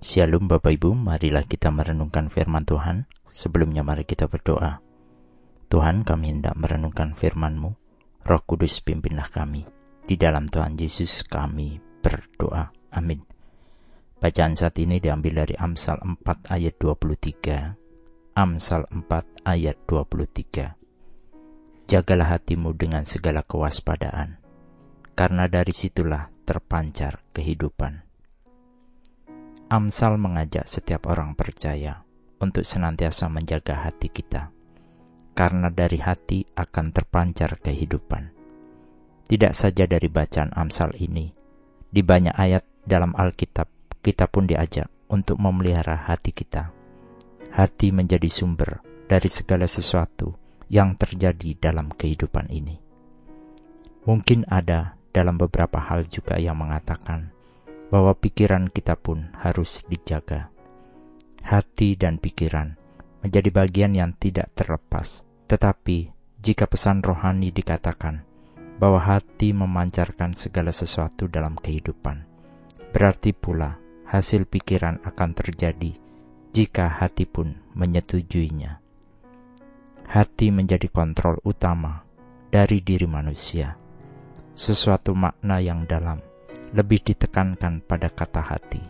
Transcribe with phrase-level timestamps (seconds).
[0.00, 3.04] Shalom Bapak Ibu, marilah kita merenungkan firman Tuhan.
[3.28, 4.80] Sebelumnya mari kita berdoa.
[5.68, 7.76] Tuhan kami hendak merenungkan firman-Mu.
[8.24, 9.68] Roh Kudus pimpinlah kami.
[10.08, 12.72] Di dalam Tuhan Yesus kami berdoa.
[12.96, 13.20] Amin.
[14.16, 18.40] Bacaan saat ini diambil dari Amsal 4 ayat 23.
[18.40, 19.04] Amsal 4
[19.44, 21.92] ayat 23.
[21.92, 24.40] Jagalah hatimu dengan segala kewaspadaan,
[25.12, 28.09] karena dari situlah terpancar kehidupan.
[29.70, 32.02] Amsal mengajak setiap orang percaya
[32.42, 34.50] untuk senantiasa menjaga hati kita,
[35.38, 38.34] karena dari hati akan terpancar kehidupan.
[39.30, 41.30] Tidak saja dari bacaan Amsal ini,
[41.86, 43.70] di banyak ayat dalam Alkitab
[44.02, 46.74] kita pun diajak untuk memelihara hati kita.
[47.54, 50.34] Hati menjadi sumber dari segala sesuatu
[50.66, 52.74] yang terjadi dalam kehidupan ini.
[54.02, 57.30] Mungkin ada dalam beberapa hal juga yang mengatakan,
[57.90, 60.54] bahwa pikiran kita pun harus dijaga.
[61.42, 62.78] Hati dan pikiran
[63.20, 68.24] menjadi bagian yang tidak terlepas, tetapi jika pesan rohani dikatakan
[68.80, 72.24] bahwa hati memancarkan segala sesuatu dalam kehidupan,
[72.94, 73.76] berarti pula
[74.08, 75.92] hasil pikiran akan terjadi
[76.54, 78.80] jika hati pun menyetujuinya.
[80.10, 82.02] Hati menjadi kontrol utama
[82.50, 83.78] dari diri manusia,
[84.58, 86.18] sesuatu makna yang dalam
[86.70, 88.82] lebih ditekankan pada kata hati.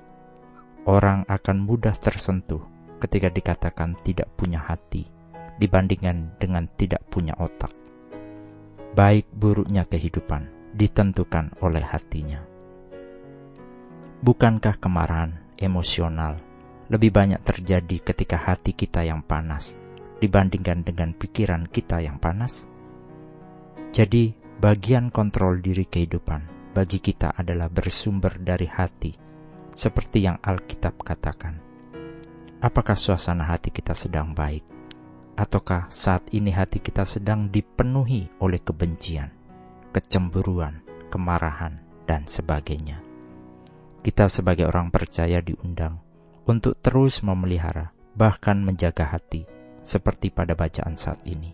[0.84, 2.60] Orang akan mudah tersentuh
[3.00, 5.08] ketika dikatakan tidak punya hati
[5.56, 7.72] dibandingkan dengan tidak punya otak.
[8.96, 12.40] Baik buruknya kehidupan ditentukan oleh hatinya.
[14.20, 16.36] Bukankah kemarahan emosional
[16.92, 19.78] lebih banyak terjadi ketika hati kita yang panas
[20.20, 22.68] dibandingkan dengan pikiran kita yang panas?
[23.90, 29.10] Jadi, bagian kontrol diri kehidupan bagi kita adalah bersumber dari hati,
[29.74, 31.58] seperti yang Alkitab katakan.
[32.62, 34.62] Apakah suasana hati kita sedang baik,
[35.34, 39.32] ataukah saat ini hati kita sedang dipenuhi oleh kebencian,
[39.90, 43.02] kecemburuan, kemarahan, dan sebagainya?
[44.00, 45.98] Kita, sebagai orang percaya, diundang
[46.46, 49.44] untuk terus memelihara, bahkan menjaga hati,
[49.82, 51.50] seperti pada bacaan saat ini,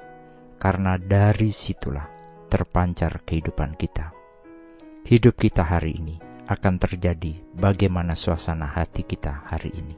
[0.60, 2.06] karena dari situlah
[2.47, 4.25] terpancar kehidupan kita
[5.06, 6.19] hidup kita hari ini
[6.50, 9.94] akan terjadi bagaimana suasana hati kita hari ini.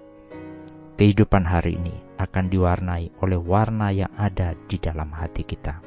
[1.01, 5.81] Kehidupan hari ini akan diwarnai oleh warna yang ada di dalam hati kita.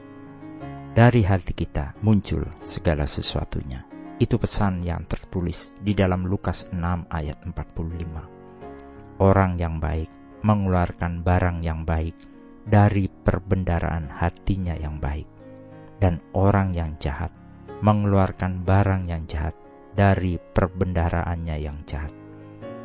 [0.98, 3.86] Dari hati kita muncul segala sesuatunya.
[4.18, 9.22] Itu pesan yang tertulis di dalam Lukas 6 ayat 45.
[9.22, 10.10] Orang yang baik
[10.42, 12.18] mengeluarkan barang yang baik
[12.66, 15.30] dari perbendaraan hatinya yang baik.
[16.02, 17.41] Dan orang yang jahat
[17.82, 19.58] mengeluarkan barang yang jahat
[19.92, 22.14] dari perbendaraannya yang jahat.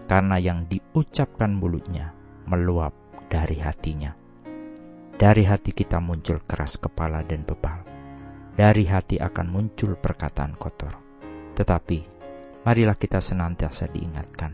[0.06, 2.14] Karena yang diucapkan mulutnya
[2.46, 2.94] meluap
[3.26, 4.14] dari hatinya.
[5.16, 7.82] Dari hati kita muncul keras kepala dan bebal.
[8.56, 10.94] Dari hati akan muncul perkataan kotor.
[11.56, 11.98] Tetapi,
[12.64, 14.52] marilah kita senantiasa diingatkan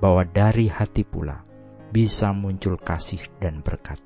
[0.00, 1.44] bahwa dari hati pula
[1.88, 4.00] bisa muncul kasih dan berkat.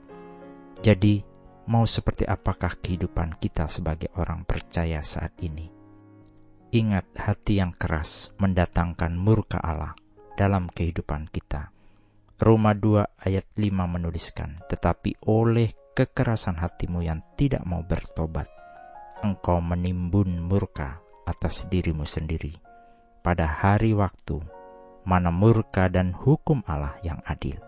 [0.82, 1.31] Jadi,
[1.68, 5.70] mau seperti apakah kehidupan kita sebagai orang percaya saat ini.
[6.72, 9.92] Ingat hati yang keras mendatangkan murka Allah
[10.34, 11.68] dalam kehidupan kita.
[12.40, 18.48] Roma 2 ayat 5 menuliskan, Tetapi oleh kekerasan hatimu yang tidak mau bertobat,
[19.20, 22.56] engkau menimbun murka atas dirimu sendiri.
[23.22, 24.42] Pada hari waktu,
[25.06, 27.60] mana murka dan hukum Allah yang adil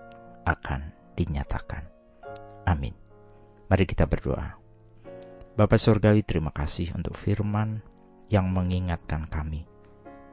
[0.42, 1.86] akan dinyatakan.
[2.66, 3.03] Amin.
[3.64, 4.60] Mari kita berdoa.
[5.56, 7.80] Bapak Surgawi terima kasih untuk firman
[8.28, 9.64] yang mengingatkan kami.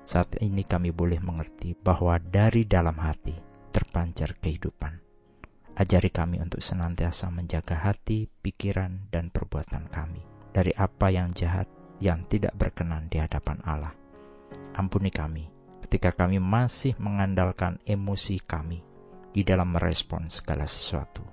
[0.03, 3.31] Saat ini kami boleh mengerti bahwa dari dalam hati
[3.71, 4.99] terpancar kehidupan.
[5.79, 10.19] Ajari kami untuk senantiasa menjaga hati, pikiran, dan perbuatan kami
[10.51, 11.71] dari apa yang jahat
[12.03, 13.95] yang tidak berkenan di hadapan Allah.
[14.75, 15.47] Ampuni kami
[15.87, 18.83] ketika kami masih mengandalkan emosi kami
[19.31, 21.30] di dalam merespon segala sesuatu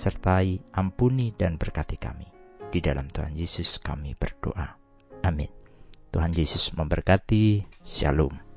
[0.00, 2.24] sertai ampuni dan berkati kami.
[2.72, 4.80] Di dalam Tuhan Yesus kami berdoa.
[5.20, 5.52] Amin.
[6.08, 7.68] Tuhan Yesus memberkati.
[7.84, 8.49] Shalom.